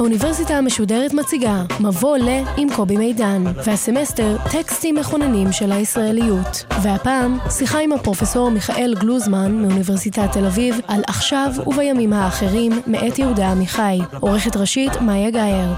[0.00, 6.64] האוניברסיטה המשודרת מציגה מבוא ל עם קובי מידן, והסמסטר טקסטים מכוננים של הישראליות.
[6.82, 13.50] והפעם שיחה עם הפרופסור מיכאל גלוזמן מאוניברסיטת תל אביב על עכשיו ובימים האחרים מאת יהודה
[13.50, 13.98] עמיחי.
[14.20, 15.70] עורכת ראשית מאיה גאייר.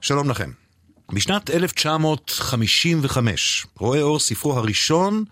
[0.00, 0.50] שלום לכם.
[1.12, 5.24] בשנת 1955 רואה אור ספרו הראשון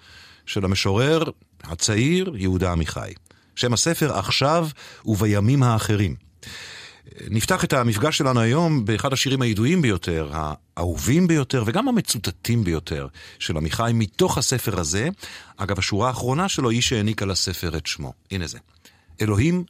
[0.46, 1.22] של המשורר
[1.64, 3.12] הצעיר יהודה עמיחי.
[3.56, 4.68] שם הספר עכשיו
[5.06, 6.14] ובימים האחרים.
[7.30, 13.06] נפתח את המפגש שלנו היום באחד השירים הידועים ביותר, האהובים ביותר וגם המצוטטים ביותר
[13.38, 15.08] של עמיחי מתוך הספר הזה.
[15.56, 18.12] אגב, השורה האחרונה שלו היא שהעניקה לספר את שמו.
[18.30, 18.58] הנה זה.
[19.20, 19.64] אלוהים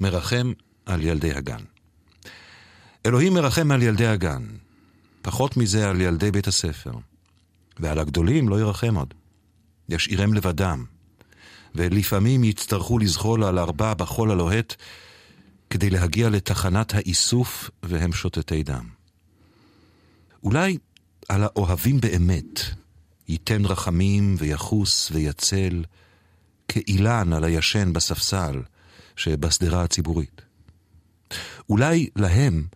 [0.00, 0.52] מרחם
[0.86, 1.60] על ילדי הגן.
[3.06, 4.42] אלוהים מרחם על ילדי הגן,
[5.22, 6.92] פחות מזה על ילדי בית הספר.
[7.80, 9.14] ועל הגדולים לא ירחם עוד.
[9.88, 10.84] ישאירם לבדם,
[11.74, 14.74] ולפעמים יצטרכו לזחול על ארבע בחול הלוהט
[15.72, 18.88] כדי להגיע לתחנת האיסוף והם שותתי דם.
[20.42, 20.78] אולי
[21.28, 22.60] על האוהבים באמת
[23.28, 25.84] ייתן רחמים ויחוס ויצל
[26.68, 28.62] כאילן על הישן בספסל
[29.16, 30.42] שבשדרה הציבורית.
[31.68, 32.66] אולי להם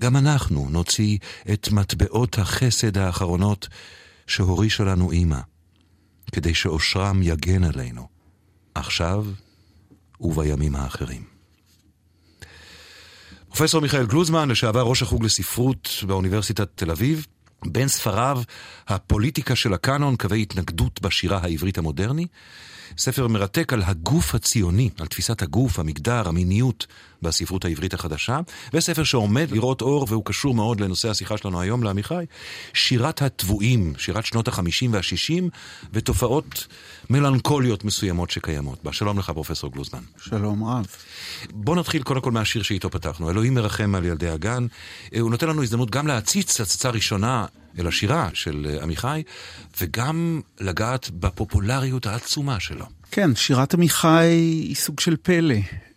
[0.00, 1.18] גם אנחנו נוציא
[1.52, 3.68] את מטבעות החסד האחרונות
[4.26, 5.40] שהורישה לנו אמא,
[6.32, 8.08] כדי שאושרם יגן עלינו,
[8.74, 9.26] עכשיו
[10.20, 11.37] ובימים האחרים.
[13.48, 17.26] פרופסור מיכאל גלוזמן, לשעבר ראש החוג לספרות באוניברסיטת תל אביב,
[17.66, 18.42] בין ספריו,
[18.88, 22.26] הפוליטיקה של הקאנון, קווי התנגדות בשירה העברית המודרני,
[22.98, 26.86] ספר מרתק על הגוף הציוני, על תפיסת הגוף, המגדר, המיניות
[27.22, 28.40] בספרות העברית החדשה,
[28.72, 32.24] וספר שעומד לראות אור והוא קשור מאוד לנושא השיחה שלנו היום, לעמיחי,
[32.74, 35.48] שירת התבואים, שירת שנות החמישים והשישים,
[35.92, 36.66] ותופעות
[37.10, 38.92] מלנכוליות מסוימות שקיימות בה.
[38.92, 40.00] שלום לך, פרופסור גלוזמן.
[40.22, 40.86] שלום רב.
[41.50, 44.66] בוא נתחיל קודם כל מהשיר שאיתו פתחנו, אלוהים מרחם על ילדי הגן.
[45.20, 47.46] הוא נותן לנו הזדמנות גם להציץ הצצה ראשונה
[47.78, 49.22] אל השירה של עמיחי,
[49.80, 52.86] וגם לגעת בפופולריות העצומה שלו.
[53.10, 55.54] כן, שירת עמיחי היא סוג של פלא.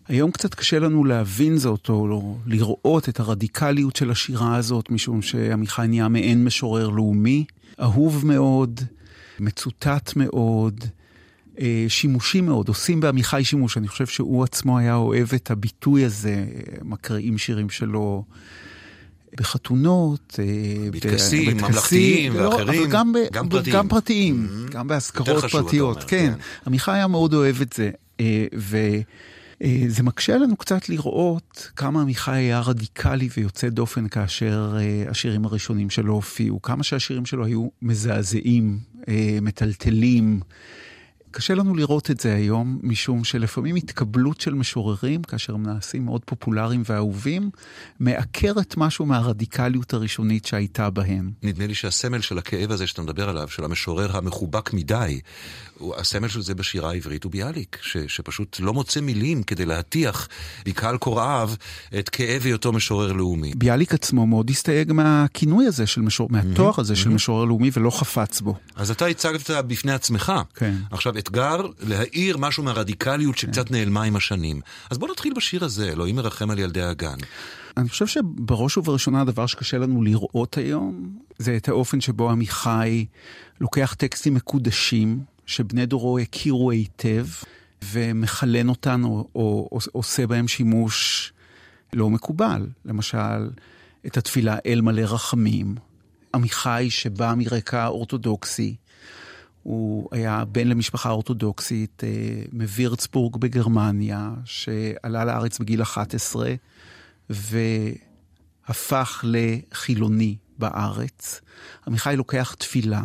[0.08, 5.22] היום קצת קשה לנו להבין זאת, או לא, לראות את הרדיקליות של השירה הזאת, משום
[5.22, 7.46] שעמיחי נהיה מעין משורר לאומי,
[7.82, 8.82] אהוב מאוד,
[9.40, 11.01] מצוטט מאוד, אה,
[11.88, 13.78] שימושי מאוד, עושים בעמיחי שימוש.
[13.78, 16.46] אני חושב שהוא עצמו היה אוהב את הביטוי הזה,
[16.84, 18.24] מקריאים שירים שלו.
[19.38, 24.72] בחתונות, אה, בטקסים ממלכתיים לא, ואחרים, אבל גם, גם פרטיים, גם, פרטיים, mm-hmm.
[24.72, 26.34] גם בהשכרות פרטיות, אומר, כן.
[26.36, 26.40] כן.
[26.68, 27.90] עמיחי היה מאוד אוהב את זה,
[28.20, 34.78] אה, וזה מקשה לנו קצת לראות כמה עמיחי היה רדיקלי ויוצא דופן כאשר
[35.10, 38.80] השירים הראשונים שלו הופיעו, כמה שהשירים שלו היו מזעזעים,
[39.42, 40.40] מטלטלים.
[41.32, 46.22] קשה לנו לראות את זה היום, משום שלפעמים התקבלות של משוררים, כאשר הם נעשים מאוד
[46.26, 47.50] פופולריים ואהובים,
[48.00, 51.32] מעקרת משהו מהרדיקליות הראשונית שהייתה בהם.
[51.44, 55.20] נדמה לי שהסמל של הכאב הזה שאתה מדבר עליו, של המשורר המחובק מדי,
[55.98, 60.28] הסמל של זה בשירה העברית הוא ביאליק, ש, שפשוט לא מוצא מילים כדי להטיח
[60.66, 61.52] בקהל קוראיו
[62.00, 63.54] את כאב היותו משורר לאומי.
[63.56, 66.28] ביאליק עצמו מאוד הסתייג מהכינוי הזה, של משור...
[66.32, 66.98] מהתואר הזה mm-hmm.
[66.98, 68.56] של משורר לאומי, ולא חפץ בו.
[68.76, 70.34] אז אתה הצגת בפני עצמך.
[70.56, 70.76] כן.
[70.92, 73.76] עכשיו, אתגר להאיר משהו מהרדיקליות שקצת כן.
[73.76, 74.62] נעלמה עם השנים.
[74.90, 77.18] אז בוא נתחיל בשיר הזה, אלוהים מרחם על ילדי הגן.
[77.78, 83.06] אני חושב שבראש ובראשונה הדבר שקשה לנו לראות היום, זה את האופן שבו עמיחי
[83.62, 87.26] לוקח טקסטים מקודשים, שבני דורו הכירו היטב,
[87.84, 91.34] ומחלן אותן או, או, או עושה בהם שימוש
[91.94, 92.68] לא מקובל.
[92.86, 93.50] למשל,
[94.06, 95.76] את התפילה אל מלא רחמים.
[96.36, 98.76] עמיחי שבא מרקע אורתודוקסי,
[99.64, 102.10] הוא היה בן למשפחה אורתודוקסית אה,
[102.52, 106.54] מווירצבורג בגרמניה, שעלה לארץ בגיל 11
[108.70, 111.42] והפך לחילוני בארץ.
[111.88, 113.04] עמיחי לוקח תפילה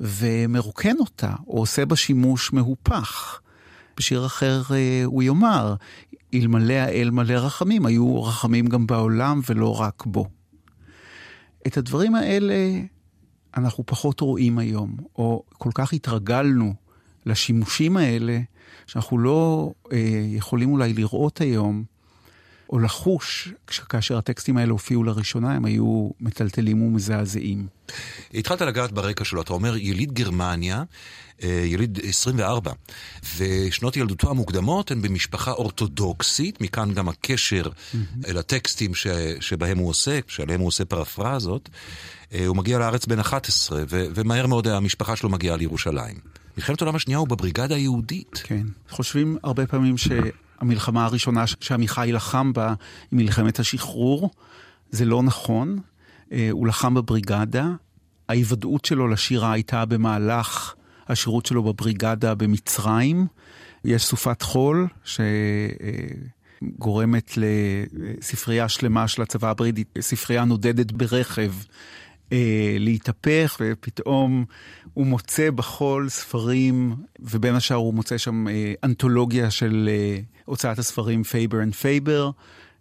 [0.00, 3.40] ומרוקן אותה, או עושה בה שימוש מהופך.
[3.96, 5.74] בשיר אחר אה, הוא יאמר,
[6.34, 10.28] אלמלא האל מלא רחמים, היו רחמים גם בעולם ולא רק בו.
[11.66, 12.54] את הדברים האלה
[13.56, 16.74] אנחנו פחות רואים היום, או כל כך התרגלנו
[17.26, 18.40] לשימושים האלה,
[18.86, 21.84] שאנחנו לא אה, יכולים אולי לראות היום
[22.70, 23.48] או לחוש,
[23.88, 27.66] כאשר הטקסטים האלה הופיעו לראשונה, הם היו מטלטלים ומזעזעים.
[28.34, 30.82] התחלת לגעת ברקע שלו, אתה אומר יליד גרמניה,
[31.42, 32.72] אה, יליד 24,
[33.36, 38.28] ושנות ילדותו המוקדמות הן במשפחה אורתודוקסית, מכאן גם הקשר mm-hmm.
[38.28, 39.06] אל הטקסטים ש,
[39.40, 41.68] שבהם הוא עוסק, שעליהם הוא עושה פרפרזות.
[42.34, 46.16] אה, הוא מגיע לארץ בן 11, ו, ומהר מאוד המשפחה שלו מגיעה לירושלים.
[46.56, 48.40] מלחמת העולם השנייה הוא בבריגדה היהודית.
[48.44, 48.66] כן.
[48.90, 49.96] חושבים הרבה פעמים
[50.58, 52.66] שהמלחמה הראשונה שעמיחי לחם בה
[53.10, 54.30] היא מלחמת השחרור.
[54.90, 55.78] זה לא נכון.
[56.32, 57.70] אה, הוא לחם בבריגדה.
[58.28, 60.74] ההיוודעות שלו לשירה הייתה במהלך
[61.08, 63.26] השירות שלו בבריגדה במצרים.
[63.84, 64.88] יש סופת חול
[66.64, 71.52] שגורמת לספרייה שלמה של הצבא הבריטי, ספרייה נודדת ברכב.
[72.32, 74.44] אה, להתהפך, ופתאום
[74.94, 81.22] הוא מוצא בחול ספרים, ובין השאר הוא מוצא שם אה, אנתולוגיה של אה, הוצאת הספרים
[81.22, 82.30] פייבר אנד פייבר,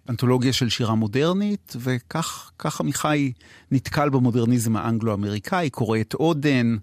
[0.09, 3.31] אנתולוגיה של שירה מודרנית, וכך עמיחי
[3.71, 6.77] נתקל במודרניזם האנגלו-אמריקאי, קורא את אודן.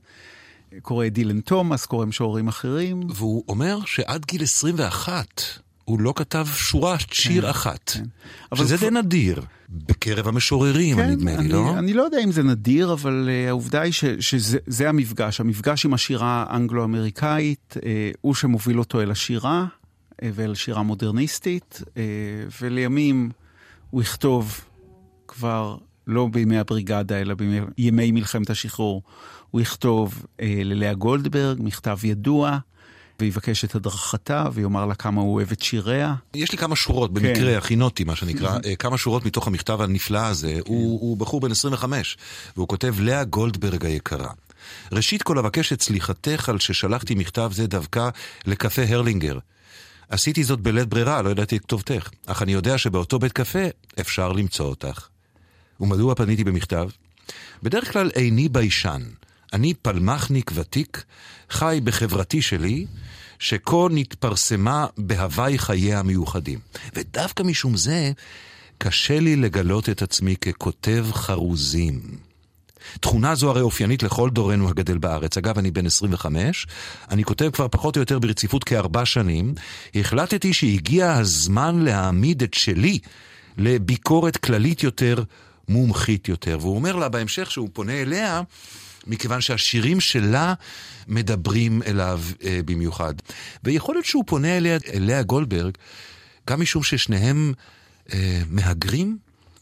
[0.83, 3.01] קורא דילן תומאס, קורא משוררים אחרים.
[3.15, 5.43] והוא אומר שעד גיל 21
[5.90, 8.04] הוא לא כתב שורת שיר כן, אחת, כן.
[8.56, 8.88] שזה כבר...
[8.88, 9.42] די נדיר.
[9.69, 11.78] בקרב המשוררים, כן, נדמה לי, לא?
[11.78, 15.94] אני לא יודע אם זה נדיר, אבל uh, העובדה היא ש, שזה המפגש, המפגש עם
[15.94, 17.82] השירה האנגלו-אמריקאית, uh,
[18.20, 21.88] הוא שמוביל אותו אל השירה uh, ואל השירה המודרניסטית, uh,
[22.62, 23.31] ולימים
[23.90, 24.60] הוא יכתוב
[25.28, 25.76] כבר
[26.06, 29.02] לא בימי הבריגדה, אלא בימי מלחמת השחרור,
[29.50, 32.58] הוא יכתוב uh, ללאה גולדברג, מכתב ידוע.
[33.20, 36.14] ויבקש את הדרכתה, ויאמר לה כמה הוא אוהב את שיריה.
[36.34, 37.58] יש לי כמה שורות, במקרה, כן.
[37.58, 40.52] הכינותי, מה שנקרא, אה, כמה שורות מתוך המכתב הנפלא הזה.
[40.52, 40.61] כן.
[40.67, 42.17] הוא, הוא בחור בן 25,
[42.56, 44.28] והוא כותב, לאה גולדברג היקרה.
[44.93, 48.08] ראשית כל אבקש את סליחתך על ששלחתי מכתב זה דווקא
[48.46, 49.38] לקפה הרלינגר.
[50.08, 53.64] עשיתי זאת בלית ברירה, לא ידעתי את כתובתך, אך אני יודע שבאותו בית קפה
[54.00, 55.08] אפשר למצוא אותך.
[55.81, 56.88] ומדוע פניתי במכתב?
[57.62, 59.02] בדרך כלל איני ביישן.
[59.52, 61.05] אני פלמחניק ותיק,
[61.50, 62.87] חי בחברתי שלי,
[63.38, 66.58] שכה נתפרסמה בהווי חייה המיוחדים.
[66.94, 68.12] ודווקא משום זה,
[68.79, 72.00] קשה לי לגלות את עצמי ככותב חרוזים.
[73.00, 75.38] תכונה זו הרי אופיינית לכל דורנו הגדל בארץ.
[75.38, 76.67] אגב, אני בן 25,
[77.11, 79.55] אני כותב כבר פחות או יותר ברציפות כארבע שנים.
[79.94, 82.99] החלטתי שהגיע הזמן להעמיד את שלי
[83.58, 85.23] לביקורת כללית יותר,
[85.69, 86.58] מומחית יותר.
[86.61, 88.43] והוא אומר לה בהמשך שהוא פונה אליה,
[89.06, 90.55] מכיוון שהשירים שלה
[91.08, 93.14] מדברים אליו אה, במיוחד.
[93.64, 95.73] ויכול להיות שהוא פונה אליה, אליה גולדברג,
[96.50, 97.52] גם משום ששניהם
[98.12, 99.19] אה, מהגרים.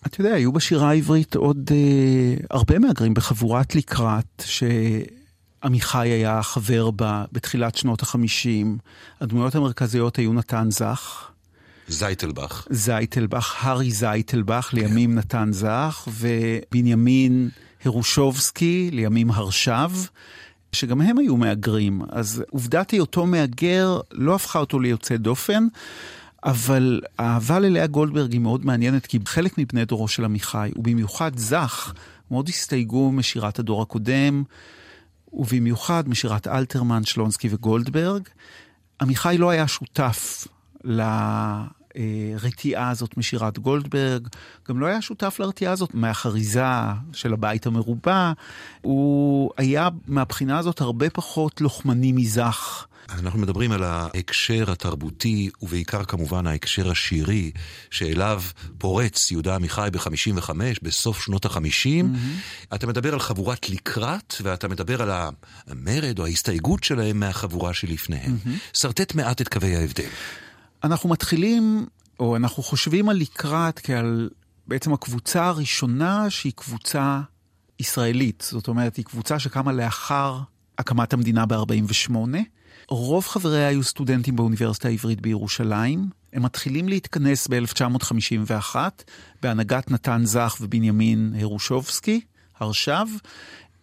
[0.06, 7.24] אתה יודע, היו בשירה העברית עוד אה, הרבה מהגרים בחבורת לקראת, שעמיחי היה חבר בה
[7.32, 8.78] בתחילת שנות החמישים.
[9.20, 11.30] הדמויות המרכזיות היו נתן זך.
[11.88, 12.66] זייטלבך.
[12.70, 15.18] זייטלבך, הארי זייטלבך, לימים כן.
[15.18, 17.48] נתן זך, ובנימין
[17.84, 19.90] הרושובסקי, לימים הרשב,
[20.72, 22.02] שגם הם היו מהגרים.
[22.08, 25.66] אז עובדת היותו מהגר לא הפכה אותו ליוצא דופן.
[26.44, 31.94] אבל האהבה ללאה גולדברג היא מאוד מעניינת, כי חלק מבני דורו של עמיחי, ובמיוחד זך,
[32.30, 34.42] מאוד הסתייגו משירת הדור הקודם,
[35.32, 38.22] ובמיוחד משירת אלתרמן, שלונסקי וגולדברג.
[39.00, 40.48] עמיחי לא היה שותף
[42.34, 44.28] הרתיעה הזאת משירת גולדברג,
[44.68, 46.62] גם לא היה שותף לרתיעה הזאת מהחריזה
[47.12, 48.32] של הבית המרובע,
[48.80, 52.86] הוא היה מהבחינה הזאת הרבה פחות לוחמני מזך.
[53.10, 57.50] אנחנו מדברים על ההקשר התרבותי, ובעיקר כמובן ההקשר השירי,
[57.90, 58.42] שאליו
[58.78, 60.50] פורץ יהודה עמיחי ב-55,
[60.82, 61.54] בסוף שנות ה-50.
[61.54, 62.74] Mm-hmm.
[62.74, 65.10] אתה מדבר על חבורת לקראת, ואתה מדבר על
[65.66, 68.36] המרד או ההסתייגות שלהם מהחבורה שלפניהם.
[68.44, 68.78] Mm-hmm.
[68.78, 70.08] שרטט מעט את קווי ההבדל.
[70.84, 71.86] אנחנו מתחילים,
[72.20, 74.30] או אנחנו חושבים על לקראת כעל
[74.66, 77.20] בעצם הקבוצה הראשונה שהיא קבוצה
[77.80, 78.48] ישראלית.
[78.50, 80.38] זאת אומרת, היא קבוצה שקמה לאחר
[80.78, 82.12] הקמת המדינה ב-48.
[82.88, 86.08] רוב חבריה היו סטודנטים באוניברסיטה העברית בירושלים.
[86.32, 88.76] הם מתחילים להתכנס ב-1951
[89.42, 92.20] בהנהגת נתן זך ובנימין הרושובסקי,
[92.58, 93.06] הרשב.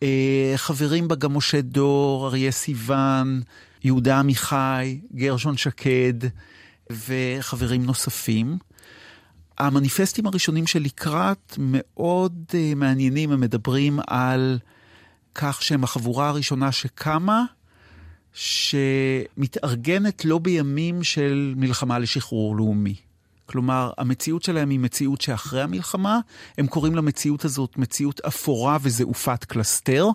[0.04, 3.42] אה, חברים בה גם משה דור, אריה סיוון,
[3.84, 6.14] יהודה עמיחי, גרשון שקד.
[6.90, 8.58] וחברים נוספים.
[9.58, 14.60] המניפסטים הראשונים של לקראת מאוד uh, מעניינים, הם מדברים על
[15.36, 17.44] כך שהם החבורה הראשונה שקמה,
[18.34, 22.96] שמתארגנת לא בימים של מלחמה לשחרור לאומי.
[23.46, 26.20] כלומר, המציאות שלהם היא מציאות שאחרי המלחמה,
[26.58, 30.08] הם קוראים למציאות הזאת מציאות אפורה וזעופת קלסתר,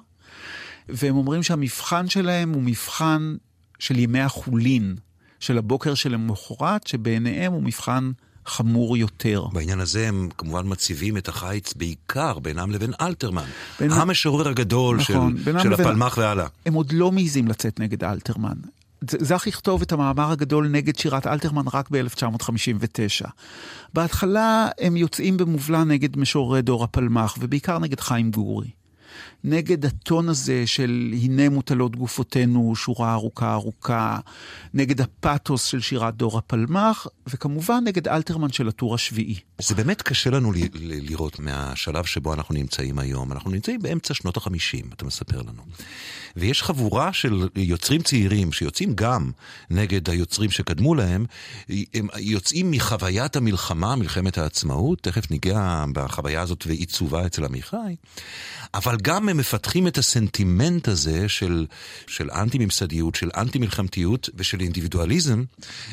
[0.88, 3.36] והם אומרים שהמבחן שלהם הוא מבחן
[3.78, 4.96] של ימי החולין.
[5.40, 8.11] של הבוקר שלמחרת, שבעיניהם הוא מבחן
[8.47, 9.47] חמור יותר.
[9.52, 13.44] בעניין הזה הם כמובן מציבים את החיץ בעיקר בינם לבין אלתרמן,
[13.80, 13.92] בין...
[13.92, 15.87] המשורר הגדול נכון, של, של לבין...
[15.87, 16.47] הפלמ"ח והלאה.
[16.66, 18.56] הם עוד לא מעיזים לצאת נגד אלתרמן.
[19.11, 23.28] זך יכתוב את המאמר הגדול נגד שירת אלתרמן רק ב-1959.
[23.94, 28.70] בהתחלה הם יוצאים במובלע נגד משוררי דור הפלמ"ח, ובעיקר נגד חיים גורי.
[29.44, 34.18] נגד הטון הזה של הנה מוטלות גופותינו, שורה ארוכה ארוכה,
[34.75, 39.38] נגד הפאתוס של שירת דור הפלמ"ח, וכמובן נגד אלתרמן של הטור השביעי.
[39.59, 43.32] זה באמת קשה לנו לראות מהשלב שבו אנחנו נמצאים היום.
[43.32, 45.62] אנחנו נמצאים באמצע שנות החמישים, אתה מספר לנו.
[46.37, 49.30] ויש חבורה של יוצרים צעירים שיוצאים גם
[49.70, 51.25] נגד היוצרים שקדמו להם,
[51.94, 57.97] הם יוצאים מחוויית המלחמה, מלחמת העצמאות, תכף ניגע בחוויה הזאת ועיצובה אצל עמיחי,
[58.75, 61.66] אבל גם הם מפתחים את הסנטימנט הזה של,
[62.06, 65.44] של אנטי-ממסדיות, של אנטי-מלחמתיות ושל אינדיבידואליזם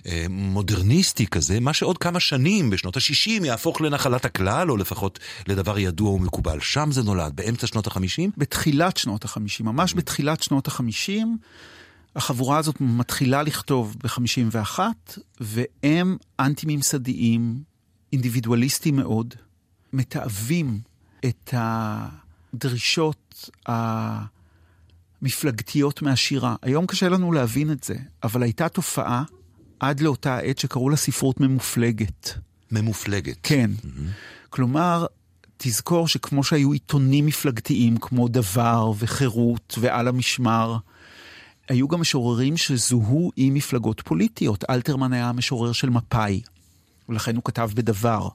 [0.05, 5.79] אה, מודרניסטי כזה, מה שעוד כמה שנים, בשנות ה-60, יהפוך לנחלת הכלל, או לפחות לדבר
[5.79, 6.59] ידוע ומקובל.
[6.59, 8.29] שם זה נולד, באמצע שנות ה-50?
[8.37, 11.11] בתחילת שנות ה-50, ממש בתחילת שנות ה-50.
[12.15, 14.79] החבורה הזאת מתחילה לכתוב ב-51,
[15.39, 17.63] והם אנטי-ממסדיים,
[18.13, 19.33] אינדיבידואליסטים מאוד,
[19.93, 20.79] מתעבים
[21.25, 21.53] את
[22.53, 23.49] הדרישות
[25.21, 26.55] המפלגתיות מהשירה.
[26.61, 29.23] היום קשה לנו להבין את זה, אבל הייתה תופעה
[29.79, 32.33] עד לאותה עת שקראו לה ספרות ממופלגת.
[32.71, 33.37] ממופלגת.
[33.43, 33.71] כן.
[33.83, 34.47] Mm-hmm.
[34.49, 35.05] כלומר,
[35.57, 40.77] תזכור שכמו שהיו עיתונים מפלגתיים כמו דבר וחירות ועל המשמר,
[41.69, 44.63] היו גם משוררים שזוהו עם מפלגות פוליטיות.
[44.69, 46.41] אלתרמן היה המשורר של מפא"י,
[47.09, 48.27] ולכן הוא כתב בדבר.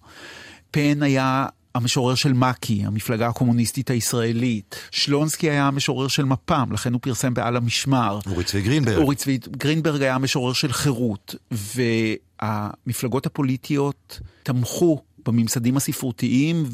[0.71, 4.77] פן היה המשורר של מק"י, המפלגה הקומוניסטית הישראלית.
[4.91, 8.19] שלונסקי היה המשורר של מפ"ם, לכן הוא פרסם בעל המשמר.
[8.27, 8.97] אורי צבי גרינברג.
[8.97, 11.35] אורי צבי גרינברג היה המשורר של חירות.
[11.51, 16.65] והמפלגות הפוליטיות תמכו בממסדים הספרותיים,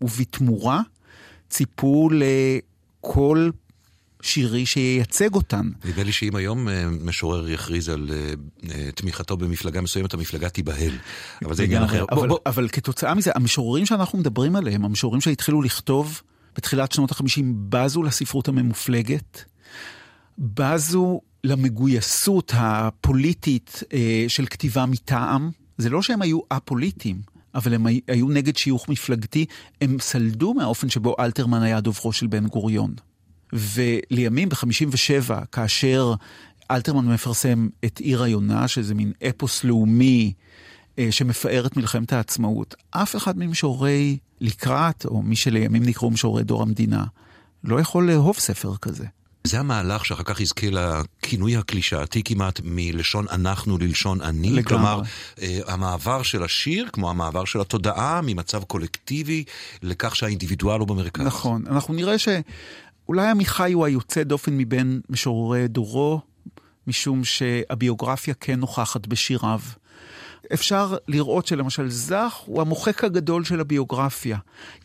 [0.00, 0.80] ובתמורה
[1.50, 3.50] ציפו לכל
[4.22, 5.70] שירי שייצג אותן.
[5.84, 8.32] נדמה לי שאם היום אה, משורר יכריז על אה,
[8.70, 10.92] אה, תמיכתו במפלגה מסוימת, המפלגה תיבהל.
[11.44, 12.04] אבל זה עניין אחר.
[12.10, 12.38] אבל, בוא, בוא.
[12.46, 16.22] אבל כתוצאה מזה, המשוררים שאנחנו מדברים עליהם, המשוררים שהתחילו לכתוב
[16.56, 19.44] בתחילת שנות ה-50, בזו לספרות הממופלגת,
[20.38, 23.82] בזו למגויסות הפוליטית
[24.28, 25.50] של כתיבה מטעם.
[25.78, 27.36] זה לא שהם היו א-פוליטיים.
[27.54, 29.46] אבל הם היו נגד שיוך מפלגתי,
[29.80, 32.94] הם סלדו מהאופן שבו אלתרמן היה דוברו של בן גוריון.
[33.56, 36.14] ולימים ב-57, כאשר
[36.70, 40.32] אלתרמן מפרסם את עיר היונה, שזה מין אפוס לאומי
[40.98, 46.62] אה, שמפאר את מלחמת העצמאות, אף אחד ממשוררי לקראת, או מי שלימים נקראו משוררי דור
[46.62, 47.04] המדינה,
[47.64, 49.04] לא יכול לאהוב ספר כזה.
[49.46, 54.50] זה המהלך שאחר כך יזכה לכינוי הקלישאתי כמעט מלשון אנחנו ללשון אני.
[54.50, 54.64] לגמרי.
[54.64, 55.02] כלומר,
[55.42, 59.44] אה, המעבר של השיר, כמו המעבר של התודעה, ממצב קולקטיבי
[59.82, 61.26] לכך שהאינדיבידואל הוא במרכז.
[61.26, 61.62] נכון.
[61.66, 62.18] אנחנו נראה
[63.06, 66.20] שאולי עמיחי הוא היוצא דופן מבין משוררי דורו,
[66.86, 69.60] משום שהביוגרפיה כן נוכחת בשיריו.
[70.54, 74.38] אפשר לראות שלמשל זך הוא המוחק הגדול של הביוגרפיה.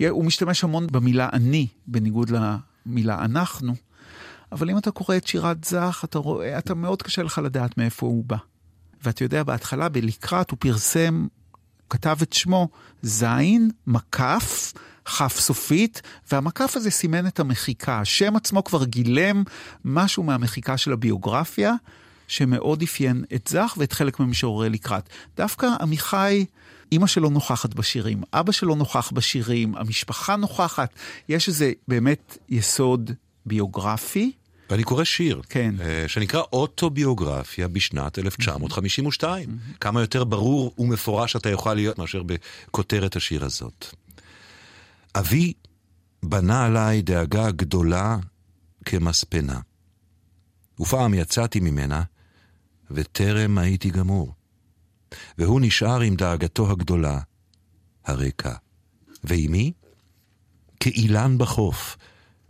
[0.10, 2.32] הוא משתמש המון במילה אני, בניגוד
[2.86, 3.74] למילה אנחנו.
[4.52, 8.06] אבל אם אתה קורא את שירת זך, אתה רואה, אתה מאוד קשה לך לדעת מאיפה
[8.06, 8.38] הוא בא.
[9.04, 11.28] ואתה יודע, בהתחלה, בלקראת, הוא פרסם,
[11.92, 12.68] כתב את שמו
[13.02, 14.74] זין, מקף,
[15.06, 18.00] כף סופית, והמקף הזה סימן את המחיקה.
[18.00, 19.44] השם עצמו כבר גילם
[19.86, 21.74] משהו מהמחיקה של הביוגרפיה,
[22.28, 25.10] שמאוד אפיין את זך ואת חלק ממשוררי לקראת.
[25.38, 26.46] דווקא עמיחי...
[26.92, 30.94] אימא שלו נוכחת בשירים, אבא שלו נוכח בשירים, המשפחה נוכחת.
[31.30, 33.12] יש איזה באמת יסוד
[33.46, 34.32] ביוגרפי,
[34.72, 35.76] ואני קורא שיר, כן.
[35.82, 39.50] אה, שנקרא אוטוביוגרפיה בשנת 1952.
[39.50, 39.78] Mm-hmm.
[39.80, 43.86] כמה יותר ברור ומפורש אתה יכול להיות מאשר בכותרת השיר הזאת.
[45.16, 45.54] אבי
[46.24, 48.18] בנה עליי דאגה גדולה
[48.86, 49.60] כמספנה.
[50.80, 52.04] ופעם יצאתי ממנה,
[52.92, 54.34] וטרם הייתי גמור.
[55.38, 57.20] והוא נשאר עם דאגתו הגדולה,
[58.06, 58.54] הרקע.
[59.24, 59.72] ועימי?
[60.80, 61.98] כאילן בחוף,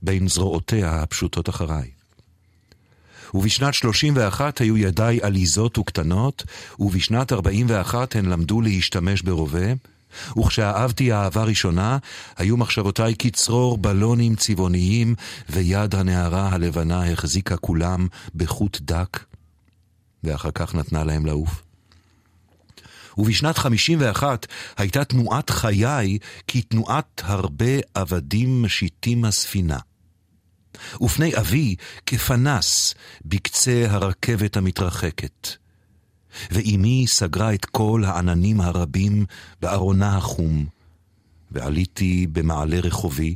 [0.01, 2.00] בין זרועותיה הפשוטות אחריי.
[3.33, 6.43] ובשנת 31 היו ידיי עליזות וקטנות,
[6.79, 9.73] ובשנת 41 הן למדו להשתמש ברובה,
[10.38, 11.97] וכשאהבתי אהבה ראשונה,
[12.38, 15.15] היו מחשבותיי כצרור בלונים צבעוניים,
[15.50, 19.19] ויד הנערה הלבנה החזיקה כולם בחוט דק,
[20.23, 21.63] ואחר כך נתנה להם לעוף.
[23.17, 24.45] ובשנת 51
[24.77, 29.77] הייתה תנועת חיי כתנועת הרבה עבדים משיטים הספינה.
[31.01, 31.75] ופני אבי
[32.06, 32.94] כפנס
[33.25, 35.48] בקצה הרכבת המתרחקת.
[36.51, 39.25] ואימי סגרה את כל העננים הרבים
[39.62, 40.66] בארונה החום,
[41.51, 43.36] ועליתי במעלה רחובי,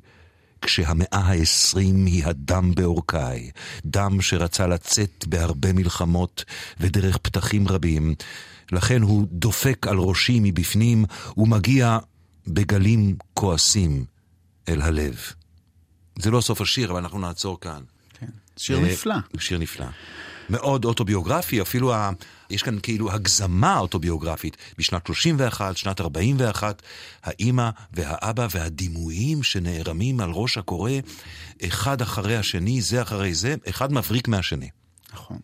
[0.62, 3.52] כשהמאה העשרים היא הדם בעורקיי,
[3.86, 6.46] דם שרצה לצאת בהרבה מלחמות
[6.80, 8.16] ודרך פתחים רבים,
[8.72, 11.06] לכן הוא דופק על ראשי מבפנים
[11.38, 11.98] ומגיע
[12.48, 14.06] בגלים כועסים
[14.70, 15.16] אל הלב.
[16.20, 17.82] זה לא סוף השיר, אבל אנחנו נעצור כאן.
[18.20, 18.26] כן.
[18.58, 19.16] שיר אה, נפלא.
[19.40, 19.86] שיר נפלא.
[20.50, 22.12] מאוד אוטוביוגרפי, אפילו ה...
[22.50, 24.58] יש כאן כאילו הגזמה אוטוביוגרפית.
[24.78, 26.82] בשנת 31, שנת 41,
[27.24, 30.92] האימא והאבא והדימויים שנערמים על ראש הקורא,
[31.66, 34.70] אחד אחרי השני, זה אחרי זה, אחד מבריק מהשני.
[35.14, 35.40] נכון.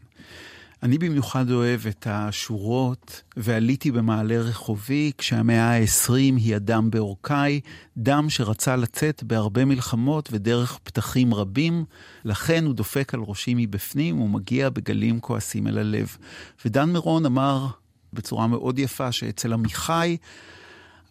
[0.84, 7.60] אני במיוחד אוהב את השורות, ועליתי במעלה רחובי, כשהמאה ה-20 היא הדם בעורקיי,
[7.98, 11.86] דם שרצה לצאת בהרבה מלחמות ודרך פתחים רבים,
[12.26, 16.18] לכן הוא דופק על ראשי מבפנים ומגיע בגלים כועסים אל הלב.
[16.66, 17.68] ודן מירון אמר
[18.14, 20.18] בצורה מאוד יפה שאצל עמיחי,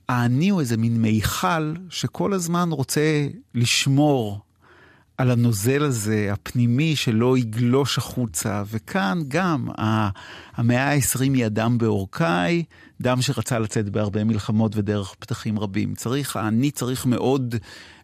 [0.09, 4.41] האני הוא איזה מין מיכל שכל הזמן רוצה לשמור
[5.21, 8.63] על הנוזל הזה, הפנימי, שלא יגלוש החוצה.
[8.67, 9.69] וכאן גם
[10.55, 12.65] המאה ה-20 היא הדם בעורקיי,
[13.01, 15.95] דם שרצה לצאת בהרבה מלחמות ודרך פתחים רבים.
[15.95, 17.55] צריך, האני צריך מאוד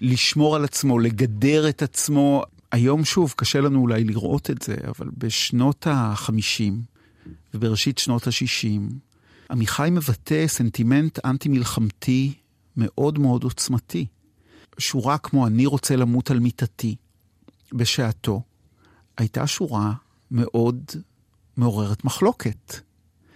[0.00, 2.42] לשמור על עצמו, לגדר את עצמו.
[2.73, 6.73] היום שוב, קשה לנו אולי לראות את זה, אבל בשנות ה-50
[7.54, 8.92] ובראשית שנות ה-60,
[9.50, 12.32] עמיחי מבטא סנטימנט אנטי-מלחמתי
[12.76, 14.06] מאוד מאוד עוצמתי.
[14.78, 16.96] שורה כמו אני רוצה למות על מיטתי,
[17.73, 18.42] בשעתו
[19.18, 19.92] הייתה שורה
[20.30, 20.85] מאוד
[21.56, 22.76] מעוררת מחלוקת.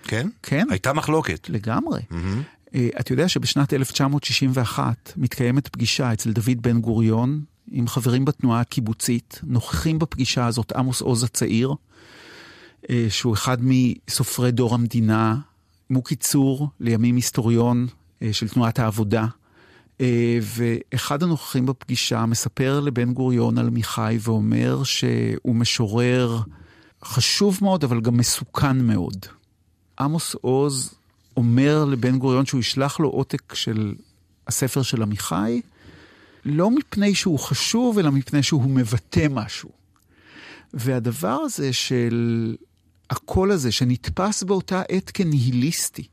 [0.03, 0.29] כן?
[0.43, 0.67] כן.
[0.71, 1.49] הייתה מחלוקת.
[1.49, 2.03] לגמרי.
[2.11, 2.77] Mm-hmm.
[3.01, 9.41] אתה יודע שבשנת 1961 מתקיימת פגישה אצל דוד בן גוריון עם חברים בתנועה הקיבוצית.
[9.43, 11.75] נוכחים בפגישה הזאת עמוס עוז הצעיר,
[12.91, 15.37] אה, שהוא אחד מסופרי דור המדינה,
[15.91, 17.87] מוקי צור, לימים היסטוריון
[18.23, 19.27] אה, של תנועת העבודה.
[20.01, 26.41] אה, ואחד הנוכחים בפגישה מספר לבן גוריון על מיכאי ואומר שהוא משורר
[27.05, 29.27] חשוב מאוד, אבל גם מסוכן מאוד.
[30.01, 30.95] עמוס עוז
[31.37, 33.95] אומר לבן גוריון שהוא ישלח לו עותק של
[34.49, 35.61] הספר של עמיחי,
[36.45, 39.71] לא מפני שהוא חשוב, אלא מפני שהוא מבטא משהו.
[40.75, 42.57] והדבר הזה של
[43.11, 46.07] הקול הזה, שנתפס באותה עת כניהיליסטי,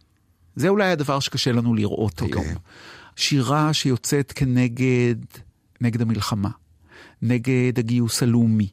[0.56, 2.24] זה אולי הדבר שקשה לנו לראות okay.
[2.24, 2.42] אוקיי.
[2.42, 2.58] היום.
[3.18, 5.16] שירה שיוצאת כנגד
[5.82, 6.50] נגד המלחמה,
[7.22, 8.70] נגד הגיוס הלאומי,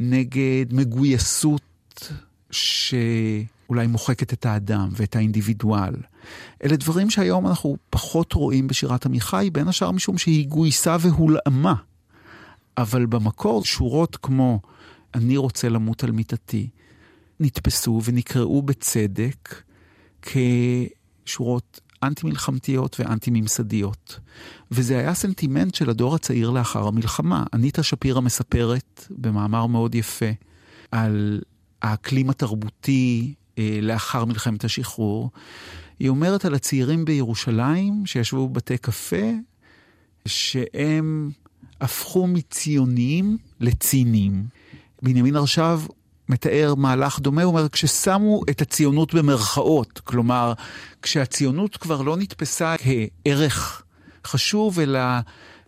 [0.00, 2.12] נגד מגויסות
[2.50, 5.94] שאולי מוחקת את האדם ואת האינדיבידואל.
[6.64, 11.74] אלה דברים שהיום אנחנו פחות רואים בשירת עמיחי, בין השאר משום שהיא גויסה והולאמה.
[12.78, 14.60] אבל במקור שורות כמו
[15.14, 16.68] "אני רוצה למות על מיטתי"
[17.40, 19.62] נתפסו ונקראו בצדק
[20.22, 24.20] כשורות אנטי-מלחמתיות ואנטי-ממסדיות.
[24.70, 27.44] וזה היה סנטימנט של הדור הצעיר לאחר המלחמה.
[27.54, 30.30] אניטה שפירא מספרת במאמר מאוד יפה
[30.90, 31.40] על
[31.82, 35.30] האקלים התרבותי אה, לאחר מלחמת השחרור.
[35.98, 39.32] היא אומרת על הצעירים בירושלים שישבו בבתי קפה,
[40.26, 41.30] שהם
[41.80, 44.44] הפכו מציונים לציניים.
[45.02, 45.80] בנימין הרשב
[46.28, 50.52] מתאר מהלך דומה, הוא אומר, כששמו את הציונות במרכאות, כלומר,
[51.02, 53.82] כשהציונות כבר לא נתפסה כערך
[54.24, 55.00] חשוב, אלא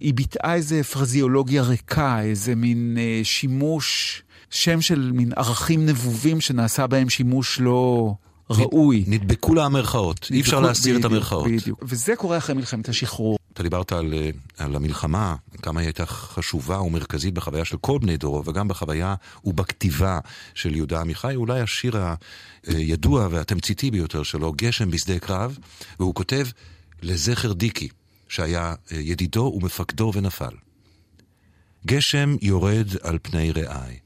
[0.01, 6.87] היא ביטאה איזה פרזיולוגיה ריקה, איזה מין אה, שימוש, שם של מין ערכים נבובים שנעשה
[6.87, 8.15] בהם שימוש לא...
[8.51, 9.05] ראוי.
[9.07, 11.47] נדבקו לה המרכאות, אי אפשר להסיר את המרכאות.
[11.47, 13.38] בדיוק, וזה קורה אחרי מלחמת השחרור.
[13.59, 18.17] אתה דיברת על, אה, על המלחמה, כמה היא הייתה חשובה ומרכזית בחוויה של כל בני
[18.17, 20.21] דורו, וגם בחוויה ובכתיבה
[20.55, 21.97] של יהודה עמיחי, אולי השיר
[22.67, 25.59] הידוע והתמציתי ביותר שלו, גשם בשדה קרב,
[26.01, 26.47] והוא כותב
[27.03, 27.89] לזכר דיקי,
[28.29, 30.55] שהיה אה, ידידו ומפקדו ונפל.
[31.87, 33.99] גשם יורד על פני רעי,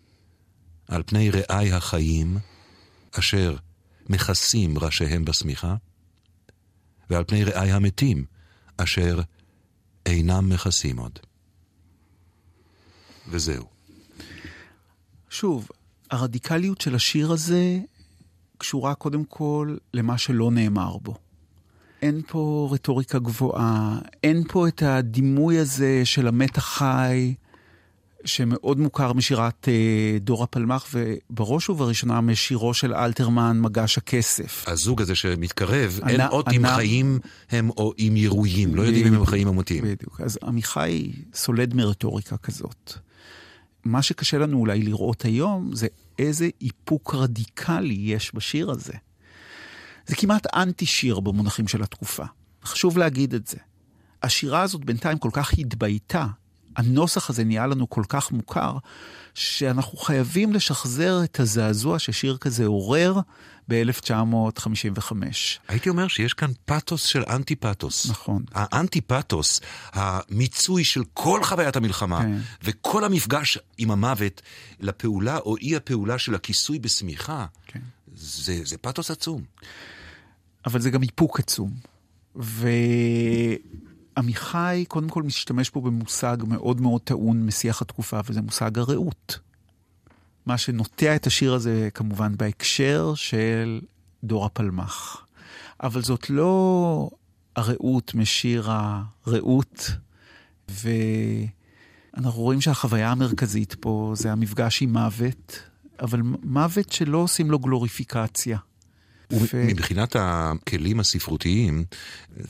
[0.88, 2.38] על פני רעי החיים,
[3.18, 3.56] אשר
[4.08, 5.74] מכסים ראשיהם בשמיכה,
[7.10, 8.24] ועל פני רעי המתים,
[8.76, 9.20] אשר
[10.06, 11.18] אינם מכסים עוד.
[13.28, 13.64] וזהו.
[15.30, 15.68] שוב,
[16.10, 17.78] הרדיקליות של השיר הזה
[18.58, 21.14] קשורה קודם כל למה שלא נאמר בו.
[22.02, 27.34] אין פה רטוריקה גבוהה, אין פה את הדימוי הזה של המת החי,
[28.24, 34.64] שמאוד מוכר משירת אה, דור הפלמ"ח, ובראש ובראשונה משירו של אלתרמן, מגש הכסף.
[34.68, 37.18] הזוג הזה שמתקרב, ענה, אין עוד ענה, אם חיים
[37.50, 39.84] הם או אם ירויים, לא יודעים אם הם חיים אמותיים.
[39.84, 40.20] בדיוק.
[40.20, 42.92] אז עמיחי סולד מרטוריקה כזאת.
[43.84, 45.86] מה שקשה לנו אולי לראות היום, זה
[46.18, 48.92] איזה איפוק רדיקלי יש בשיר הזה.
[50.06, 52.24] זה כמעט אנטי שיר במונחים של התקופה.
[52.64, 53.56] חשוב להגיד את זה.
[54.22, 56.26] השירה הזאת בינתיים כל כך התבייתה,
[56.76, 58.76] הנוסח הזה נהיה לנו כל כך מוכר,
[59.34, 63.20] שאנחנו חייבים לשחזר את הזעזוע ששיר כזה עורר
[63.68, 65.12] ב-1955.
[65.68, 68.10] הייתי אומר שיש כאן פתוס של אנטי פתוס.
[68.10, 68.44] נכון.
[68.52, 69.60] האנטי פתוס,
[69.92, 72.38] המיצוי של כל חוויית המלחמה, כן.
[72.62, 74.42] וכל המפגש עם המוות
[74.80, 77.80] לפעולה או אי הפעולה של הכיסוי בשמיכה, כן.
[78.14, 79.42] זה, זה פתוס עצום.
[80.66, 81.70] אבל זה גם איפוק עצום.
[84.16, 89.38] ועמיחי קודם כל משתמש פה במושג מאוד מאוד טעון משיח התקופה, וזה מושג הרעות.
[90.46, 93.80] מה שנוטע את השיר הזה כמובן בהקשר של
[94.24, 95.26] דור הפלמ"ח.
[95.82, 97.10] אבל זאת לא
[97.56, 99.90] הרעות משיר הרעות,
[100.68, 105.62] ואנחנו רואים שהחוויה המרכזית פה זה המפגש עם מוות,
[106.00, 108.58] אבל מוות שלא עושים לו גלוריפיקציה.
[109.32, 111.84] ומבחינת הכלים הספרותיים,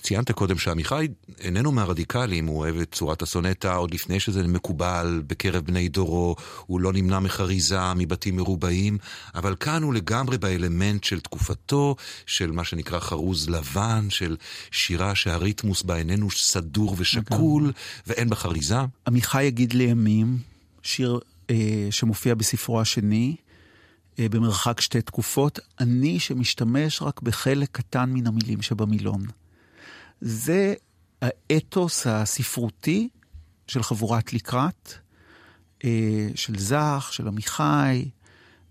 [0.01, 1.09] ציינת קודם שעמיחי
[1.40, 6.81] איננו מהרדיקלים, הוא אוהב את צורת הסונטה עוד לפני שזה מקובל בקרב בני דורו, הוא
[6.81, 8.99] לא נמנע מחריזה, מבתים מרובעים,
[9.35, 14.37] אבל כאן הוא לגמרי באלמנט של תקופתו, של מה שנקרא חרוז לבן, של
[14.71, 17.73] שירה שהריתמוס בה איננו סדור ושקול,
[18.07, 18.79] ואין בה חריזה.
[19.07, 20.38] עמיחי יגיד לימים,
[20.83, 23.37] שיר אה, שמופיע בספרו השני,
[24.20, 29.22] במרחק שתי תקופות, אני שמשתמש רק בחלק קטן מן המילים שבמילון.
[30.20, 30.75] זה
[31.22, 33.09] האתוס הספרותי
[33.66, 34.94] של חבורת לקראת,
[35.85, 38.09] אה, של זך, של עמיחי,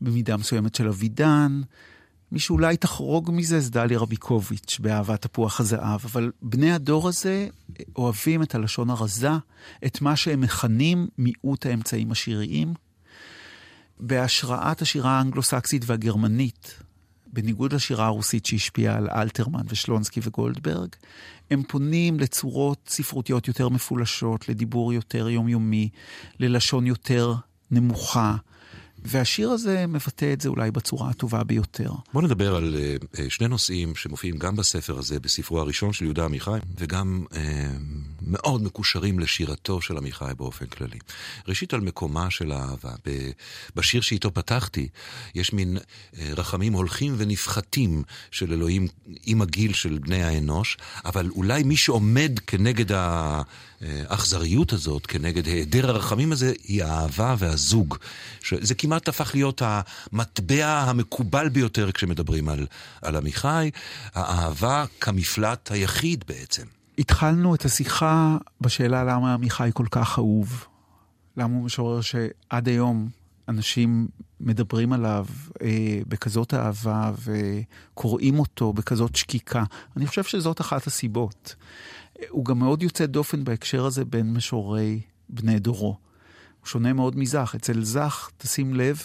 [0.01, 1.61] במידה מסוימת של אבידן.
[2.31, 7.47] מי שאולי תחרוג מזה זה דליה רביקוביץ' באהבת תפוח הזהב, אבל בני הדור הזה
[7.95, 9.31] אוהבים את הלשון הרזה,
[9.85, 12.73] את מה שהם מכנים מיעוט האמצעים השיריים,
[14.01, 16.79] בהשראת השירה האנגלו-סקסית והגרמנית,
[17.33, 20.89] בניגוד לשירה הרוסית שהשפיעה על אלתרמן ושלונסקי וגולדברג,
[21.51, 25.89] הם פונים לצורות ספרותיות יותר מפולשות, לדיבור יותר יומיומי,
[26.39, 27.33] ללשון יותר
[27.71, 28.35] נמוכה,
[29.05, 31.91] והשיר הזה מבטא את זה אולי בצורה הטובה ביותר.
[32.13, 36.59] בוא נדבר על uh, שני נושאים שמופיעים גם בספר הזה, בספרו הראשון של יהודה עמיחי,
[36.77, 37.35] וגם uh,
[38.21, 40.99] מאוד מקושרים לשירתו של עמיחי באופן כללי.
[41.47, 42.91] ראשית, על מקומה של האהבה.
[43.75, 44.87] בשיר שאיתו פתחתי,
[45.35, 48.87] יש מין uh, רחמים הולכים ונפחתים של אלוהים
[49.25, 53.41] עם הגיל של בני האנוש, אבל אולי מי שעומד כנגד ה...
[53.81, 57.97] האכזריות הזאת, כנגד היעדר הרחמים הזה, היא האהבה והזוג.
[58.61, 62.67] זה כמעט הפך להיות המטבע המקובל ביותר כשמדברים על,
[63.01, 63.71] על עמיחי,
[64.13, 66.63] האהבה כמפלט היחיד בעצם.
[66.97, 70.65] התחלנו את השיחה בשאלה למה עמיחי כל כך אהוב.
[71.37, 73.09] למה הוא משורר שעד היום
[73.47, 74.07] אנשים
[74.39, 75.25] מדברים עליו
[75.61, 79.63] אה, בכזאת אהבה וקוראים אותו בכזאת שקיקה.
[79.97, 81.55] אני חושב שזאת אחת הסיבות.
[82.29, 85.97] הוא גם מאוד יוצא דופן בהקשר הזה בין משוררי בני דורו.
[86.59, 87.53] הוא שונה מאוד מזך.
[87.55, 89.03] אצל זך, תשים לב,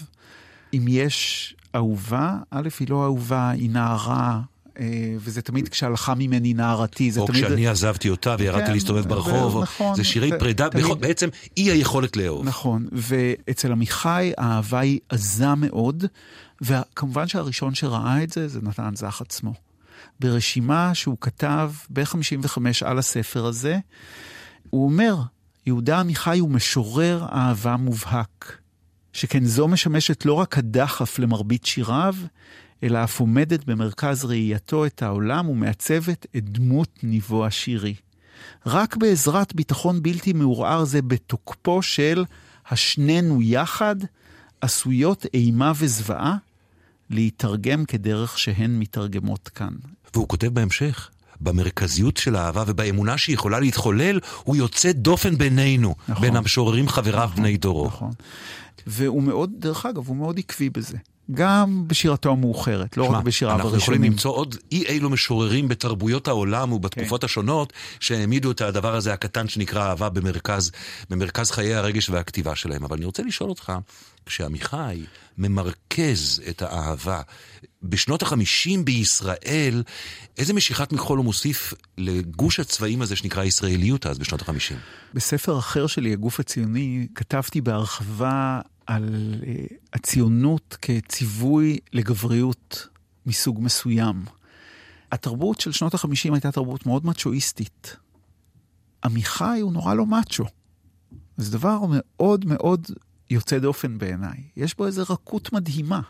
[0.74, 4.40] אם יש אהובה, א', היא לא אהובה, היא נערה,
[4.78, 7.44] אה, וזה תמיד כשהלכה ממני נערתי, זה או תמיד...
[7.44, 10.38] או כשאני עזבתי אותה וירדתי כן, להסתובב ברחוב, נכון, זה שירי ו...
[10.38, 10.86] פרידה, תמיד...
[11.00, 12.46] בעצם אי היכולת לאהוב.
[12.46, 16.04] נכון, ואצל עמיחי האהבה היא עזה מאוד,
[16.60, 19.65] וכמובן שהראשון שראה את זה, זה נתן זך עצמו.
[20.20, 23.78] ברשימה שהוא כתב ב-55 על הספר הזה,
[24.70, 25.16] הוא אומר,
[25.66, 28.58] יהודה עמיחי הוא משורר אהבה מובהק,
[29.12, 32.14] שכן זו משמשת לא רק הדחף למרבית שיריו,
[32.82, 37.94] אלא אף עומדת במרכז ראייתו את העולם ומעצבת את דמות ניבו השירי.
[38.66, 42.24] רק בעזרת ביטחון בלתי מעורער זה בתוקפו של
[42.68, 43.96] השנינו יחד,
[44.60, 46.36] עשויות אימה וזוועה
[47.10, 49.72] להתרגם כדרך שהן מתרגמות כאן.
[50.14, 56.22] והוא כותב בהמשך, במרכזיות של האהבה ובאמונה שהיא יכולה להתחולל, הוא יוצא דופן בינינו, נכון,
[56.22, 57.86] בין המשוררים חבריו נכון, בני דורו.
[57.86, 58.10] נכון.
[58.86, 60.96] והוא מאוד, דרך אגב, הוא מאוד עקבי בזה.
[61.30, 63.74] גם בשירתו המאוחרת, לא שמה, רק בשיריו הראשונים.
[63.74, 67.24] אנחנו יכולים למצוא עוד אי אילו משוררים בתרבויות העולם ובתקופות כן.
[67.24, 70.70] השונות שהעמידו את הדבר הזה הקטן שנקרא אהבה במרכז,
[71.10, 72.84] במרכז חיי הרגש והכתיבה שלהם.
[72.84, 73.72] אבל אני רוצה לשאול אותך,
[74.26, 75.02] כשעמיחי
[75.38, 77.20] ממרכז את האהבה,
[77.82, 79.82] בשנות החמישים בישראל,
[80.38, 84.76] איזה משיכת מכחול הוא מוסיף לגוש הצבעים הזה שנקרא ישראליות אז, בשנות החמישים?
[85.14, 92.88] בספר אחר שלי, הגוף הציוני, כתבתי בהרחבה על uh, הציונות כציווי לגבריות
[93.26, 94.24] מסוג מסוים.
[95.12, 97.96] התרבות של שנות החמישים הייתה תרבות מאוד מצ'ואיסטית.
[99.04, 100.44] עמיחי הוא נורא לא מאצ'ו.
[101.36, 102.86] זה דבר מאוד מאוד
[103.30, 104.42] יוצא דופן בעיניי.
[104.56, 106.00] יש בו איזו רכות מדהימה.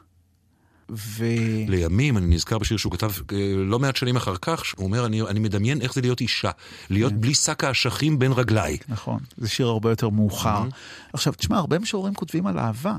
[0.91, 1.25] ו...
[1.69, 5.23] לימים, אני נזכר בשיר שהוא כתב אה, לא מעט שנים אחר כך, שהוא אומר, אני,
[5.23, 6.51] אני מדמיין איך זה להיות אישה,
[6.91, 7.21] להיות כן.
[7.21, 8.77] בלי שק האשכים בין רגליי.
[8.89, 10.65] נכון, זה שיר הרבה יותר מאוחר.
[10.69, 11.11] Mm-hmm.
[11.13, 12.97] עכשיו, תשמע, הרבה משוררים כותבים על אהבה.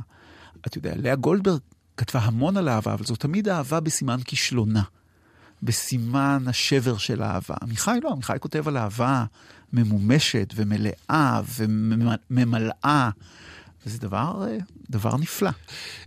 [0.67, 1.59] אתה יודע, לאה גולדברג
[1.97, 4.83] כתבה המון על אהבה, אבל זו תמיד אהבה בסימן כישלונה.
[5.63, 7.55] בסימן השבר של אהבה.
[7.61, 9.25] עמיחי לא, עמיחי כותב על אהבה
[9.73, 13.09] ממומשת ומלאה וממלאה.
[13.85, 14.57] וזה דבר, אה,
[14.89, 15.49] דבר נפלא.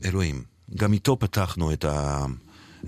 [0.05, 0.43] אלוהים,
[0.77, 2.25] גם איתו פתחנו את ה...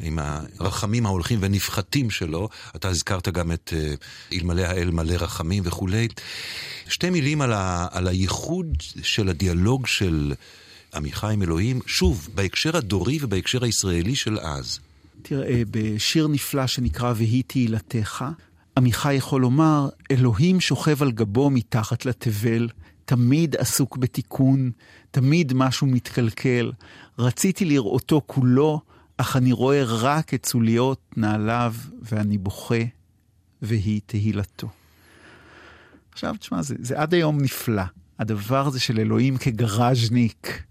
[0.01, 0.19] עם
[0.59, 2.49] הרחמים ההולכים ונפחתים שלו.
[2.77, 6.09] אתה הזכרת גם את uh, אלמלא האל מלא רחמים וכולי.
[6.89, 8.67] שתי מילים על, ה, על הייחוד
[9.03, 10.35] של הדיאלוג של
[10.95, 14.79] עמיחי עם אלוהים, שוב, בהקשר הדורי ובהקשר הישראלי של אז.
[15.23, 18.25] תראה, בשיר נפלא שנקרא "והיא תהילתך",
[18.77, 22.69] עמיחי יכול לומר, אלוהים שוכב על גבו מתחת לתבל,
[23.05, 24.71] תמיד עסוק בתיקון,
[25.11, 26.73] תמיד משהו מתקלקל.
[27.19, 28.81] רציתי לראותו כולו,
[29.17, 32.85] אך אני רואה רק את צוליות נעליו, ואני בוכה,
[33.63, 34.69] והיא תהילתו.
[36.13, 37.83] עכשיו, תשמע, זה, זה עד היום נפלא.
[38.19, 40.63] הדבר הזה של אלוהים כגראז'ניק,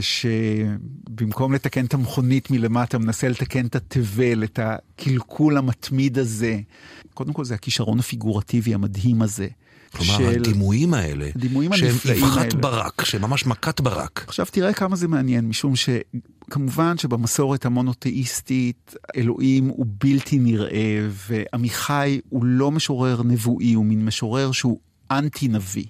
[0.00, 6.60] שבמקום לתקן את המכונית מלמטה, מנסה לתקן את התבל, את הקלקול המתמיד הזה.
[7.14, 9.48] קודם כל זה הכישרון הפיגורטיבי המדהים הזה.
[9.92, 10.40] כלומר, של...
[10.40, 14.24] הדימויים האלה, הדימויים שהם אבחת ברק, שהם ממש מכת ברק.
[14.26, 22.44] עכשיו תראה כמה זה מעניין, משום שכמובן שבמסורת המונותאיסטית, אלוהים הוא בלתי נראה, ועמיחי הוא
[22.44, 24.78] לא משורר נבואי, הוא מין משורר שהוא
[25.10, 25.84] אנטי נביא.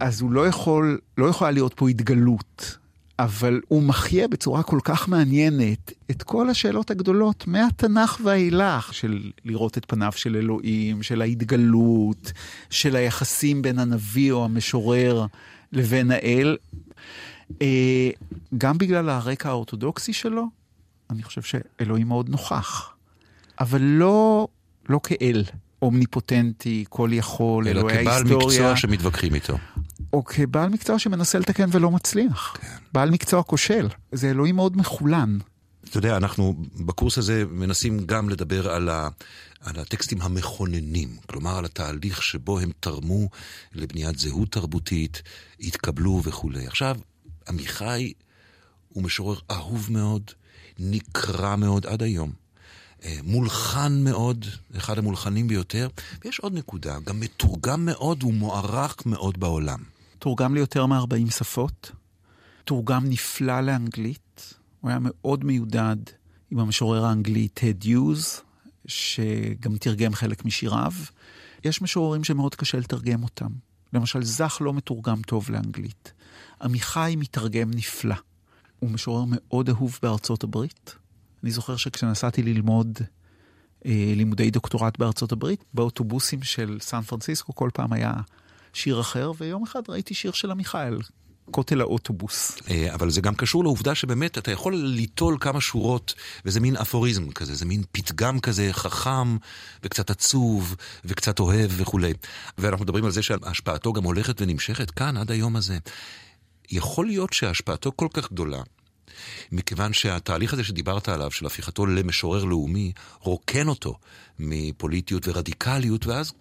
[0.00, 2.78] אז הוא לא יכול, לא יכולה להיות פה התגלות,
[3.18, 9.78] אבל הוא מחיה בצורה כל כך מעניינת את כל השאלות הגדולות מהתנ"ך ואילך, של לראות
[9.78, 12.32] את פניו של אלוהים, של ההתגלות,
[12.70, 15.26] של היחסים בין הנביא או המשורר
[15.72, 16.56] לבין האל.
[17.62, 18.10] אה,
[18.58, 20.46] גם בגלל הרקע האורתודוקסי שלו,
[21.10, 22.94] אני חושב שאלוהים מאוד נוכח,
[23.60, 24.48] אבל לא,
[24.88, 25.44] לא כאל.
[25.82, 28.20] אומניפוטנטי, כל יכול, אלוהי ההיסטוריה.
[28.20, 29.58] אלא כבעל מקצוע שמתווכחים איתו.
[30.14, 32.56] או כבעל מקצוע שמנסה לתקן ולא מצליח.
[32.60, 32.76] כן.
[32.92, 33.88] בעל מקצוע כושל.
[34.12, 35.38] זה אלוהים מאוד מחולן.
[35.90, 36.54] אתה יודע, אנחנו
[36.86, 39.08] בקורס הזה מנסים גם לדבר על, ה,
[39.60, 43.28] על הטקסטים המכוננים, כלומר על התהליך שבו הם תרמו
[43.72, 45.22] לבניית זהות תרבותית,
[45.60, 46.66] התקבלו וכולי.
[46.66, 46.96] עכשיו,
[47.48, 48.12] עמיחי
[48.88, 50.30] הוא משורר אהוב מאוד,
[50.78, 52.32] נקרא מאוד עד היום.
[53.04, 54.46] אה, מולחן מאוד,
[54.76, 55.88] אחד המולחנים ביותר,
[56.24, 59.93] ויש עוד נקודה, גם מתורגם מאוד ומוערך מאוד בעולם.
[60.24, 61.92] תורגם ליותר מ-40 שפות,
[62.64, 65.96] תורגם נפלא לאנגלית, הוא היה מאוד מיודד
[66.50, 68.40] עם המשורר האנגלי טד יוז,
[68.86, 70.92] שגם תרגם חלק משיריו.
[71.64, 73.50] יש משוררים שמאוד קשה לתרגם אותם.
[73.92, 76.12] למשל, זך לא מתורגם טוב לאנגלית.
[76.62, 78.16] עמיחי מתרגם נפלא.
[78.78, 80.94] הוא משורר מאוד אהוב בארצות הברית.
[81.42, 82.98] אני זוכר שכשנסעתי ללמוד
[83.86, 88.12] אה, לימודי דוקטורט בארצות הברית, באוטובוסים של סן פרנסיסקו כל פעם היה
[88.74, 90.98] שיר אחר, ויום אחד ראיתי שיר של עמיחל,
[91.50, 92.56] כותל האוטובוס.
[92.70, 97.30] אה, אבל זה גם קשור לעובדה שבאמת אתה יכול ליטול כמה שורות, וזה מין אפוריזם
[97.30, 99.36] כזה, זה מין פתגם כזה חכם,
[99.82, 102.12] וקצת עצוב, וקצת אוהב וכולי.
[102.58, 105.78] ואנחנו מדברים על זה שהשפעתו גם הולכת ונמשכת כאן עד היום הזה.
[106.70, 108.62] יכול להיות שהשפעתו כל כך גדולה,
[109.52, 113.98] מכיוון שהתהליך הזה שדיברת עליו, של הפיכתו למשורר לאומי, רוקן אותו
[114.38, 116.32] מפוליטיות ורדיקליות, ואז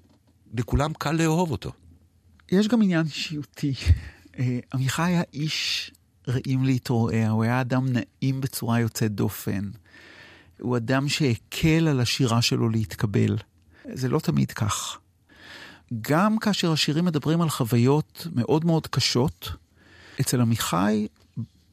[0.58, 1.72] לכולם קל לאהוב אותו.
[2.52, 3.74] יש גם עניין אישיותי.
[4.40, 5.92] אה, עמיחי היה איש
[6.28, 9.70] רעים להתרועע, הוא היה אדם נעים בצורה יוצאת דופן.
[10.60, 13.38] הוא אדם שהקל על השירה שלו להתקבל.
[13.94, 15.00] זה לא תמיד כך.
[16.02, 19.50] גם כאשר השירים מדברים על חוויות מאוד מאוד קשות,
[20.22, 21.08] אצל עמיחי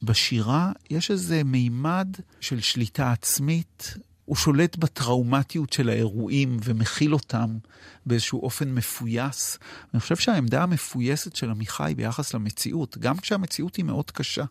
[0.03, 2.07] בשירה יש איזה מימד
[2.39, 3.93] של שליטה עצמית.
[4.31, 7.57] הוא שולט בטראומטיות של האירועים ומכיל אותם
[8.05, 9.57] באיזשהו אופן מפויס.
[9.93, 14.43] אני חושב שהעמדה המפויסת של עמיחי ביחס למציאות, גם כשהמציאות היא מאוד קשה,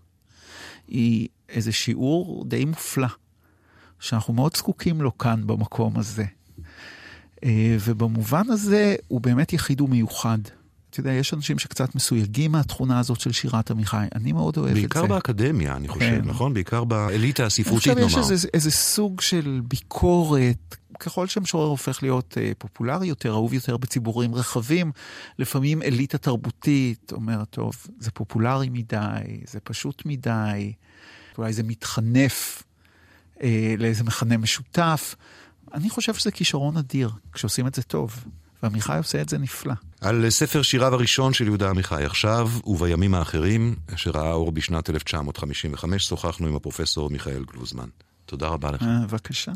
[0.89, 3.09] היא איזה שיעור די מופלא,
[4.01, 6.25] שאנחנו מאוד זקוקים לו כאן במקום הזה.
[7.45, 10.39] אה, ובמובן הזה הוא באמת יחיד ומיוחד.
[10.91, 14.07] אתה יודע, יש אנשים שקצת מסויגים מהתכונה הזאת של שירת עמיחי.
[14.15, 14.81] אני מאוד אוהב את זה.
[14.81, 16.23] בעיקר באקדמיה, אני חושב, כן.
[16.25, 16.55] נכון?
[16.55, 18.05] בעיקר באליטה הספרותית, נאמר.
[18.05, 20.77] עכשיו יש איזה, איזה סוג של ביקורת.
[21.01, 24.93] ככל שמשורר הופך להיות אה, פופולרי יותר, אהוב יותר בציבורים רחבים,
[25.39, 30.73] לפעמים אליטה תרבותית אומרת, טוב, זה פופולרי מדי, זה פשוט מדי,
[31.39, 32.63] אולי זה מתחנף
[33.43, 35.15] אה, לאיזה מכנה משותף.
[35.75, 38.25] אני חושב שזה כישרון אדיר, כשעושים את זה טוב,
[38.63, 39.75] ועמיחי עושה את זה נפלא.
[40.01, 46.47] על ספר שיריו הראשון של יהודה עמיחי, עכשיו ובימים האחרים, שראה אור בשנת 1955, שוחחנו
[46.47, 47.89] עם הפרופסור מיכאל גלוזמן.
[48.27, 48.83] תודה רבה לך.
[48.83, 49.53] אה, בבקשה.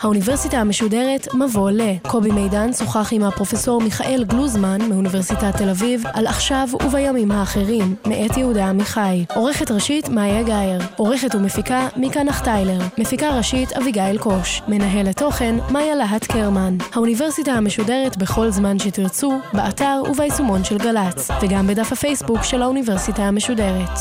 [0.00, 1.80] האוניברסיטה המשודרת מבוא ל.
[2.02, 8.36] קובי מידן שוחח עם הפרופסור מיכאל גלוזמן מאוניברסיטת תל אביב על עכשיו ובימים האחרים, מאת
[8.36, 9.24] יהודה עמיחי.
[9.34, 10.80] עורכת ראשית מאיה גאייר.
[10.96, 12.78] עורכת ומפיקה מיקה נחטיילר.
[12.98, 14.62] מפיקה ראשית אביגיל קוש.
[14.68, 16.76] מנהלת תוכן מאיה להט קרמן.
[16.94, 23.98] האוניברסיטה המשודרת בכל זמן שתרצו, באתר וביישומון של גל"צ, וגם בדף הפייסבוק של האוניברסיטה המשודרת.